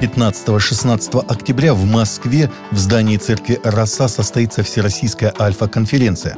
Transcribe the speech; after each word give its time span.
15-16 0.00 1.24
октября 1.26 1.74
в 1.74 1.84
Москве 1.84 2.50
в 2.70 2.78
здании 2.78 3.16
церкви 3.16 3.60
«Роса» 3.62 4.08
состоится 4.08 4.62
Всероссийская 4.62 5.32
альфа-конференция. 5.38 6.36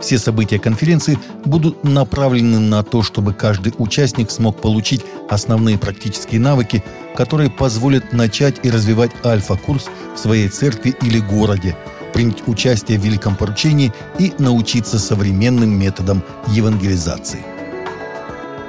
Все 0.00 0.18
события 0.18 0.58
конференции 0.58 1.18
будут 1.44 1.84
направлены 1.84 2.58
на 2.58 2.82
то, 2.82 3.02
чтобы 3.02 3.34
каждый 3.34 3.74
участник 3.78 4.30
смог 4.30 4.60
получить 4.60 5.04
основные 5.28 5.78
практические 5.78 6.40
навыки, 6.40 6.82
которые 7.14 7.50
позволят 7.50 8.12
начать 8.12 8.56
и 8.64 8.70
развивать 8.70 9.12
альфа-курс 9.24 9.88
в 10.14 10.18
своей 10.18 10.48
церкви 10.48 10.94
или 11.02 11.18
городе, 11.18 11.76
принять 12.12 12.46
участие 12.46 12.98
в 12.98 13.04
великом 13.04 13.36
поручении 13.36 13.92
и 14.18 14.32
научиться 14.38 14.98
современным 14.98 15.70
методам 15.78 16.22
евангелизации. 16.48 17.51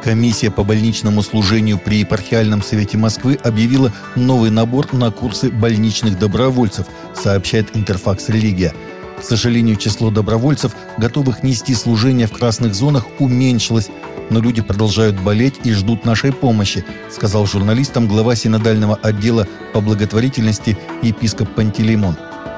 Комиссия 0.03 0.51
по 0.51 0.65
больничному 0.65 1.21
служению 1.21 1.79
при 1.79 1.99
епархиальном 1.99 2.61
совете 2.61 2.97
Москвы 2.97 3.39
объявила 3.41 3.93
новый 4.17 4.49
набор 4.49 4.93
на 4.93 5.11
курсы 5.11 5.49
больничных 5.49 6.19
добровольцев, 6.19 6.87
сообщает 7.15 7.77
Интерфакс 7.77 8.27
Религия. 8.27 8.73
К 9.17 9.23
сожалению, 9.23 9.77
число 9.77 10.11
добровольцев, 10.11 10.75
готовых 10.97 11.41
нести 11.41 11.73
служение 11.73 12.27
в 12.27 12.33
красных 12.33 12.75
зонах, 12.75 13.05
уменьшилось, 13.19 13.87
но 14.29 14.41
люди 14.41 14.61
продолжают 14.61 15.17
болеть 15.21 15.61
и 15.63 15.71
ждут 15.71 16.03
нашей 16.03 16.33
помощи, 16.33 16.83
сказал 17.09 17.45
журналистам 17.45 18.09
глава 18.09 18.35
синодального 18.35 18.95
отдела 18.95 19.47
по 19.71 19.79
благотворительности 19.79 20.77
епископ 21.01 21.55
Пантелеймон. 21.55 22.17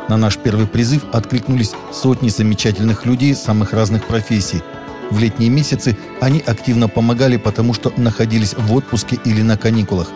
На 0.09 0.17
наш 0.17 0.37
первый 0.37 0.65
призыв 0.65 1.03
откликнулись 1.11 1.73
сотни 1.93 2.29
замечательных 2.29 3.05
людей 3.05 3.35
самых 3.35 3.73
разных 3.73 4.05
профессий– 4.05 4.63
в 5.11 5.19
летние 5.19 5.49
месяцы 5.49 5.97
они 6.21 6.41
активно 6.45 6.87
помогали, 6.87 7.37
потому 7.37 7.73
что 7.73 7.93
находились 7.97 8.53
в 8.57 8.73
отпуске 8.73 9.17
или 9.25 9.41
на 9.41 9.57
каникулах. 9.57 10.09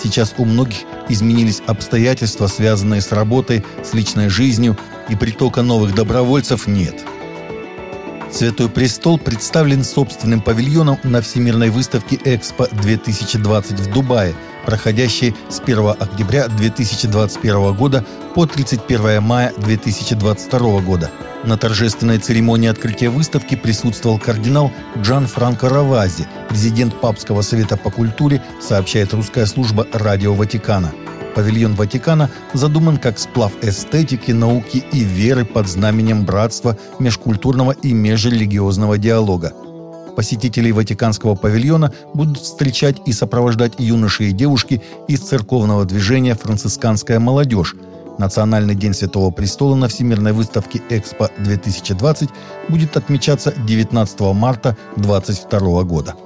Сейчас 0.00 0.34
у 0.38 0.44
многих 0.44 0.78
изменились 1.08 1.62
обстоятельства, 1.66 2.46
связанные 2.46 3.00
с 3.00 3.10
работой, 3.10 3.64
с 3.82 3.94
личной 3.94 4.28
жизнью, 4.28 4.76
и 5.08 5.16
притока 5.16 5.62
новых 5.62 5.94
добровольцев 5.94 6.66
нет. 6.66 7.04
Святой 8.30 8.68
Престол 8.68 9.18
представлен 9.18 9.84
собственным 9.84 10.40
павильоном 10.40 10.98
на 11.02 11.20
Всемирной 11.20 11.70
выставке 11.70 12.16
«Экспо-2020» 12.16 13.76
в 13.76 13.92
Дубае, 13.92 14.34
проходящей 14.64 15.34
с 15.48 15.60
1 15.60 15.88
октября 15.98 16.48
2021 16.48 17.74
года 17.74 18.04
по 18.34 18.46
31 18.46 19.22
мая 19.22 19.52
2022 19.56 20.80
года– 20.80 21.10
на 21.44 21.56
торжественной 21.56 22.18
церемонии 22.18 22.68
открытия 22.68 23.10
выставки 23.10 23.54
присутствовал 23.54 24.18
кардинал 24.18 24.72
Джан 24.98 25.26
Франко 25.26 25.68
Равази, 25.68 26.26
президент 26.48 27.00
Папского 27.00 27.42
совета 27.42 27.76
по 27.76 27.90
культуре, 27.90 28.42
сообщает 28.60 29.14
русская 29.14 29.46
служба 29.46 29.86
Радио 29.92 30.34
Ватикана. 30.34 30.92
Павильон 31.38 31.76
Ватикана 31.76 32.30
задуман 32.52 32.96
как 32.96 33.16
сплав 33.16 33.52
эстетики, 33.62 34.32
науки 34.32 34.82
и 34.90 35.04
веры 35.04 35.44
под 35.44 35.68
знаменем 35.68 36.24
братства, 36.24 36.76
межкультурного 36.98 37.76
и 37.80 37.92
межрелигиозного 37.92 38.98
диалога. 38.98 39.52
Посетителей 40.16 40.72
Ватиканского 40.72 41.36
павильона 41.36 41.92
будут 42.12 42.38
встречать 42.38 42.96
и 43.06 43.12
сопровождать 43.12 43.74
юноши 43.78 44.24
и 44.24 44.32
девушки 44.32 44.82
из 45.06 45.20
церковного 45.20 45.84
движения 45.84 46.34
«Францисканская 46.34 47.20
молодежь», 47.20 47.76
Национальный 48.18 48.74
день 48.74 48.94
Святого 48.94 49.30
Престола 49.30 49.76
на 49.76 49.86
Всемирной 49.86 50.32
выставке 50.32 50.82
«Экспо-2020» 50.90 52.28
будет 52.68 52.96
отмечаться 52.96 53.54
19 53.56 54.20
марта 54.34 54.76
2022 54.96 55.84
года. 55.84 56.16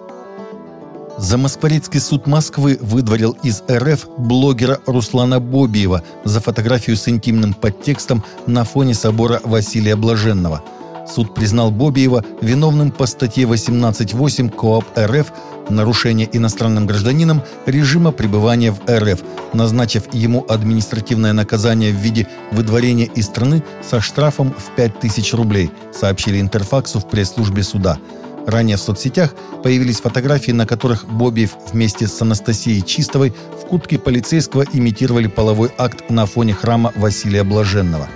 Замоскворецкий 1.19 2.01
суд 2.01 2.27
Москвы 2.27 2.79
выдворил 2.81 3.37
из 3.43 3.63
РФ 3.71 4.09
блогера 4.17 4.81
Руслана 4.87 5.41
Бобиева 5.41 6.03
за 6.25 6.41
фотографию 6.41 6.97
с 6.97 7.07
интимным 7.09 7.55
подтекстом 7.55 8.25
на 8.47 8.65
фоне 8.65 8.95
собора 8.95 9.41
Василия 9.45 9.95
Блаженного. 9.95 10.63
Суд 11.07 11.35
признал 11.35 11.71
Бобиева 11.71 12.25
виновным 12.41 12.91
по 12.91 13.07
статье 13.07 13.45
18.8 13.45 14.51
КОАП 14.51 14.85
РФ 14.99 15.33
нарушение 15.69 16.29
иностранным 16.33 16.87
гражданином 16.87 17.43
режима 17.67 18.13
пребывания 18.13 18.73
в 18.73 18.81
РФ, 18.89 19.21
назначив 19.53 20.13
ему 20.15 20.45
административное 20.49 21.33
наказание 21.33 21.93
в 21.93 21.97
виде 21.97 22.27
выдворения 22.51 23.07
из 23.07 23.27
страны 23.27 23.63
со 23.89 24.01
штрафом 24.01 24.55
в 24.57 24.75
5000 24.77 25.35
рублей, 25.35 25.71
сообщили 25.93 26.41
Интерфаксу 26.41 27.01
в 27.01 27.09
пресс-службе 27.09 27.63
суда. 27.63 27.99
Ранее 28.47 28.77
в 28.77 28.81
соцсетях 28.81 29.35
появились 29.63 30.01
фотографии, 30.01 30.53
на 30.53 30.67
которых 30.67 31.07
Бобиев 31.07 31.53
вместе 31.73 32.07
с 32.07 32.21
Анастасией 32.21 32.83
Чистовой 32.83 33.33
в 33.61 33.67
куртке 33.67 33.99
полицейского 33.99 34.65
имитировали 34.73 35.29
половой 35.29 35.71
акт 35.79 36.11
на 36.11 36.27
фоне 36.27 36.55
храма 36.55 36.93
Василия 36.97 37.45
Блаженного. 37.45 38.09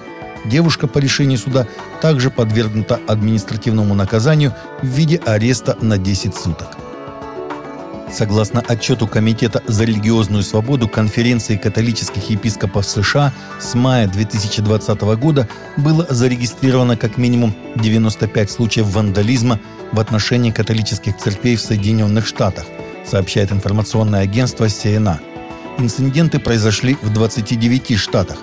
Девушка 0.44 0.86
по 0.86 0.98
решению 0.98 1.38
суда 1.38 1.66
также 2.00 2.30
подвергнута 2.30 3.00
административному 3.06 3.94
наказанию 3.94 4.52
в 4.82 4.86
виде 4.86 5.20
ареста 5.24 5.76
на 5.80 5.98
10 5.98 6.34
суток. 6.34 6.76
Согласно 8.16 8.62
отчету 8.66 9.06
Комитета 9.06 9.62
за 9.66 9.84
религиозную 9.84 10.42
свободу 10.42 10.88
Конференции 10.88 11.58
католических 11.58 12.30
епископов 12.30 12.86
США, 12.86 13.30
с 13.60 13.74
мая 13.74 14.08
2020 14.08 15.02
года 15.20 15.46
было 15.76 16.06
зарегистрировано 16.08 16.96
как 16.96 17.18
минимум 17.18 17.54
95 17.74 18.50
случаев 18.50 18.86
вандализма 18.86 19.60
в 19.92 20.00
отношении 20.00 20.50
католических 20.50 21.18
церквей 21.18 21.56
в 21.56 21.60
Соединенных 21.60 22.26
Штатах, 22.26 22.64
сообщает 23.04 23.52
информационное 23.52 24.22
агентство 24.22 24.64
CNN. 24.64 25.18
Инциденты 25.76 26.38
произошли 26.38 26.96
в 27.02 27.12
29 27.12 27.98
штатах. 27.98 28.38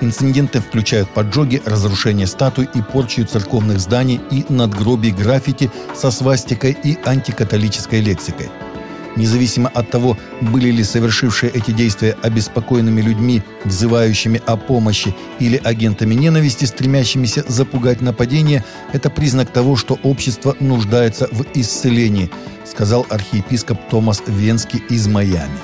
Инциденты 0.00 0.60
включают 0.60 1.10
поджоги, 1.10 1.60
разрушение 1.66 2.26
статуй 2.26 2.66
и 2.74 2.80
порчу 2.80 3.26
церковных 3.26 3.78
зданий 3.78 4.22
и 4.30 4.46
надгробий 4.48 5.10
граффити 5.10 5.70
со 5.94 6.10
свастикой 6.10 6.74
и 6.82 6.96
антикатолической 7.04 8.00
лексикой– 8.00 8.48
Независимо 9.16 9.68
от 9.68 9.90
того, 9.90 10.16
были 10.40 10.70
ли 10.70 10.82
совершившие 10.82 11.52
эти 11.52 11.70
действия 11.70 12.16
обеспокоенными 12.22 13.02
людьми, 13.02 13.42
взывающими 13.64 14.40
о 14.46 14.56
помощи, 14.56 15.14
или 15.38 15.60
агентами 15.62 16.14
ненависти, 16.14 16.64
стремящимися 16.64 17.44
запугать 17.46 18.00
нападение, 18.00 18.64
это 18.92 19.10
признак 19.10 19.50
того, 19.50 19.76
что 19.76 19.98
общество 20.02 20.56
нуждается 20.60 21.28
в 21.30 21.44
исцелении, 21.54 22.30
сказал 22.64 23.06
архиепископ 23.10 23.78
Томас 23.90 24.22
Венский 24.26 24.82
из 24.88 25.06
Майами. 25.06 25.58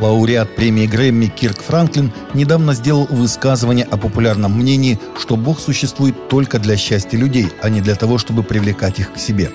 Лауреат 0.00 0.54
премии 0.54 0.86
Грэмми 0.86 1.26
Кирк 1.26 1.62
Франклин 1.62 2.12
недавно 2.32 2.74
сделал 2.74 3.06
высказывание 3.10 3.84
о 3.84 3.96
популярном 3.96 4.56
мнении, 4.56 4.98
что 5.18 5.36
Бог 5.36 5.60
существует 5.60 6.28
только 6.28 6.58
для 6.58 6.76
счастья 6.76 7.18
людей, 7.18 7.48
а 7.62 7.68
не 7.68 7.80
для 7.80 7.96
того, 7.96 8.18
чтобы 8.18 8.42
привлекать 8.42 9.00
их 9.00 9.12
к 9.12 9.18
себе. 9.18 9.50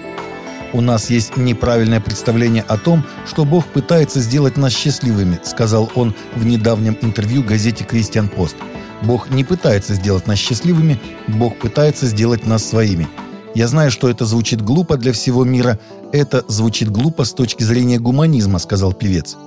«У 0.75 0.81
нас 0.81 1.09
есть 1.09 1.37
неправильное 1.37 2.01
представление 2.01 2.61
о 2.67 2.77
том, 2.77 3.05
что 3.25 3.45
Бог 3.45 3.65
пытается 3.65 4.19
сделать 4.19 4.57
нас 4.57 4.73
счастливыми», 4.73 5.39
сказал 5.41 5.89
он 5.95 6.13
в 6.35 6.45
недавнем 6.45 6.97
интервью 7.01 7.43
газете 7.43 7.85
«Кристиан 7.85 8.27
Пост». 8.27 8.57
«Бог 9.01 9.29
не 9.29 9.45
пытается 9.45 9.93
сделать 9.93 10.27
нас 10.27 10.37
счастливыми, 10.37 10.99
Бог 11.29 11.57
пытается 11.59 12.07
сделать 12.07 12.45
нас 12.45 12.65
своими». 12.65 13.07
Я 13.55 13.69
знаю, 13.69 13.89
что 13.89 14.09
это 14.09 14.25
звучит 14.25 14.61
глупо 14.61 14.97
для 14.97 15.13
всего 15.13 15.45
мира. 15.45 15.79
Это 16.11 16.43
звучит 16.49 16.91
глупо 16.91 17.23
с 17.23 17.31
точки 17.31 17.63
зрения 17.63 17.97
гуманизма»,— 17.97 18.59
сказал 18.59 18.91
певец. 18.91 19.37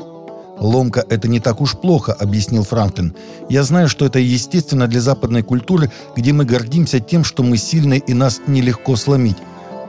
«Ломка— 0.58 1.04
это 1.10 1.28
не 1.28 1.40
так 1.40 1.60
уж 1.60 1.76
плохо»,— 1.76 2.12
объяснил 2.18 2.64
Франклин. 2.64 3.14
«Я 3.50 3.64
знаю, 3.64 3.90
что 3.90 4.06
это 4.06 4.18
естественно 4.18 4.88
для 4.88 5.02
западной 5.02 5.42
культуры, 5.42 5.92
где 6.16 6.32
мы 6.32 6.46
гордимся 6.46 7.00
тем, 7.00 7.22
что 7.22 7.42
мы 7.42 7.58
сильны 7.58 8.02
и 8.06 8.14
нас 8.14 8.40
нелегко 8.46 8.96
сломить 8.96 9.36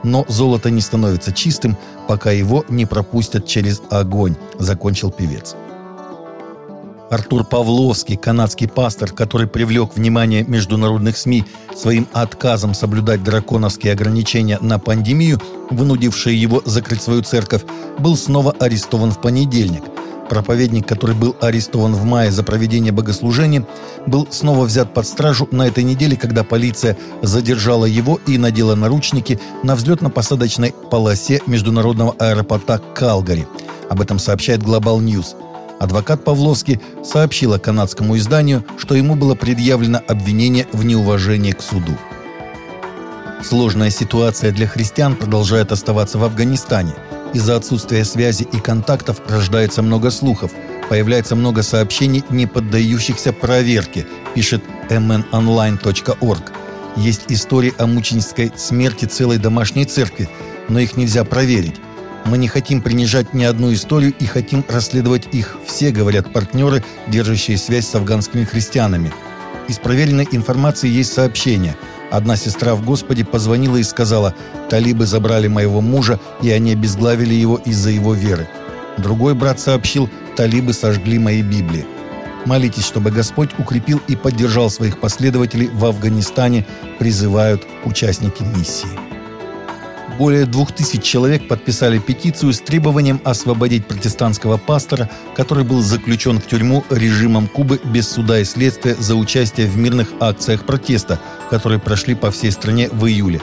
но 0.02 0.24
золото 0.28 0.70
не 0.70 0.80
становится 0.80 1.32
чистым, 1.32 1.76
пока 2.08 2.30
его 2.30 2.64
не 2.68 2.86
пропустят 2.86 3.46
через 3.46 3.82
огонь»,— 3.90 4.36
закончил 4.58 5.10
певец. 5.10 5.54
Артур 7.10 7.44
Павловский, 7.44 8.16
канадский 8.16 8.68
пастор, 8.68 9.10
который 9.10 9.48
привлек 9.48 9.96
внимание 9.96 10.44
международных 10.44 11.16
СМИ 11.16 11.44
своим 11.76 12.06
отказом 12.12 12.72
соблюдать 12.72 13.24
драконовские 13.24 13.92
ограничения 13.92 14.58
на 14.60 14.78
пандемию, 14.78 15.40
вынудившие 15.70 16.40
его 16.40 16.62
закрыть 16.64 17.02
свою 17.02 17.22
церковь, 17.22 17.62
был 17.98 18.16
снова 18.16 18.52
арестован 18.60 19.10
в 19.10 19.20
понедельник– 19.20 19.82
Проповедник, 20.30 20.86
который 20.86 21.16
был 21.16 21.34
арестован 21.40 21.92
в 21.92 22.04
мае 22.04 22.30
за 22.30 22.44
проведение 22.44 22.92
богослужения, 22.92 23.66
был 24.06 24.28
снова 24.30 24.64
взят 24.64 24.94
под 24.94 25.04
стражу 25.04 25.48
на 25.50 25.66
этой 25.66 25.82
неделе, 25.82 26.16
когда 26.16 26.44
полиция 26.44 26.96
задержала 27.20 27.84
его 27.84 28.20
и 28.28 28.38
надела 28.38 28.76
наручники 28.76 29.40
на 29.64 29.74
взлетно-посадочной 29.74 30.72
полосе 30.88 31.40
международного 31.46 32.14
аэропорта 32.20 32.80
Калгари. 32.94 33.48
Об 33.88 34.00
этом 34.00 34.20
сообщает 34.20 34.60
Global 34.60 35.00
News. 35.00 35.34
Адвокат 35.80 36.22
Павловский 36.22 36.80
сообщила 37.02 37.58
канадскому 37.58 38.16
изданию, 38.16 38.64
что 38.78 38.94
ему 38.94 39.16
было 39.16 39.34
предъявлено 39.34 40.00
обвинение 40.06 40.68
в 40.70 40.84
неуважении 40.84 41.50
к 41.50 41.60
суду. 41.60 41.98
Сложная 43.42 43.90
ситуация 43.90 44.52
для 44.52 44.68
христиан 44.68 45.16
продолжает 45.16 45.72
оставаться 45.72 46.18
в 46.18 46.24
Афганистане– 46.24 46.94
из-за 47.32 47.56
отсутствия 47.56 48.04
связи 48.04 48.46
и 48.52 48.58
контактов 48.58 49.20
рождается 49.28 49.82
много 49.82 50.10
слухов. 50.10 50.52
появляется 50.88 51.36
много 51.36 51.62
сообщений, 51.62 52.24
не 52.30 52.46
поддающихся 52.46 53.32
проверке, 53.32 54.06
пишет 54.34 54.62
mnonline.org. 54.88 56.52
Есть 56.96 57.22
истории 57.28 57.72
о 57.78 57.86
мученической 57.86 58.52
смерти 58.56 59.04
целой 59.04 59.38
домашней 59.38 59.84
церкви, 59.84 60.28
но 60.68 60.80
их 60.80 60.96
нельзя 60.96 61.24
проверить. 61.24 61.76
Мы 62.24 62.38
не 62.38 62.48
хотим 62.48 62.82
принижать 62.82 63.32
ни 63.32 63.44
одну 63.44 63.72
историю 63.72 64.12
и 64.18 64.26
хотим 64.26 64.64
расследовать 64.68 65.28
их 65.32 65.56
все, 65.64 65.90
говорят 65.90 66.32
партнеры, 66.32 66.84
держащие 67.08 67.56
связь 67.56 67.86
с 67.86 67.94
афганскими 67.94 68.44
христианами. 68.44 69.12
Из 69.68 69.78
проверенной 69.78 70.28
информации 70.32 70.88
есть 70.88 71.12
сообщение. 71.12 71.76
Одна 72.10 72.36
сестра 72.36 72.74
в 72.74 72.84
Господе 72.84 73.24
позвонила 73.24 73.76
и 73.76 73.84
сказала, 73.84 74.34
«Талибы 74.68 75.06
забрали 75.06 75.46
моего 75.46 75.80
мужа, 75.80 76.18
и 76.42 76.50
они 76.50 76.72
обезглавили 76.72 77.34
его 77.34 77.56
из-за 77.64 77.90
его 77.90 78.14
веры». 78.14 78.48
Другой 78.98 79.34
брат 79.34 79.60
сообщил, 79.60 80.08
«Талибы 80.36 80.72
сожгли 80.72 81.18
мои 81.18 81.42
Библии». 81.42 81.86
Молитесь, 82.46 82.86
чтобы 82.86 83.10
Господь 83.10 83.50
укрепил 83.58 84.00
и 84.08 84.16
поддержал 84.16 84.70
своих 84.70 84.98
последователей 84.98 85.68
в 85.68 85.84
Афганистане, 85.84 86.66
призывают 86.98 87.66
участники 87.84 88.42
миссии. 88.42 89.09
Более 90.18 90.44
двух 90.46 90.72
тысяч 90.72 91.02
человек 91.02 91.48
подписали 91.48 91.98
петицию 91.98 92.52
с 92.52 92.60
требованием 92.60 93.20
освободить 93.24 93.86
протестантского 93.86 94.56
пастора, 94.58 95.08
который 95.34 95.64
был 95.64 95.82
заключен 95.82 96.40
в 96.40 96.46
тюрьму 96.46 96.84
режимом 96.90 97.46
Кубы 97.46 97.80
без 97.84 98.08
суда 98.08 98.40
и 98.40 98.44
следствия 98.44 98.94
за 98.94 99.16
участие 99.16 99.66
в 99.66 99.76
мирных 99.76 100.08
акциях 100.20 100.66
протеста, 100.66 101.20
которые 101.48 101.78
прошли 101.78 102.14
по 102.14 102.30
всей 102.30 102.52
стране 102.52 102.88
в 102.90 103.06
июле. 103.06 103.40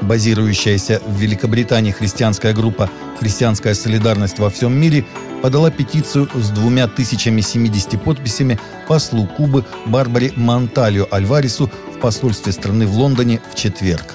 Базирующаяся 0.00 1.00
в 1.06 1.18
Великобритании 1.18 1.90
христианская 1.90 2.52
группа 2.52 2.90
«Христианская 3.20 3.74
солидарность 3.74 4.38
во 4.38 4.50
всем 4.50 4.78
мире» 4.78 5.04
подала 5.42 5.70
петицию 5.70 6.28
с 6.34 6.50
двумя 6.50 6.88
тысячами 6.88 7.40
70 7.40 8.02
подписями 8.02 8.58
послу 8.88 9.26
Кубы 9.26 9.64
Барбаре 9.86 10.32
Монталио 10.36 11.06
Альваресу 11.10 11.70
в 11.94 12.00
посольстве 12.00 12.52
страны 12.52 12.86
в 12.86 12.96
Лондоне 12.96 13.40
в 13.52 13.54
четверг. 13.54 14.14